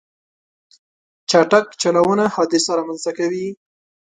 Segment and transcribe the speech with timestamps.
[1.29, 3.47] چټک چلوونه حادثه رامنځته کوي.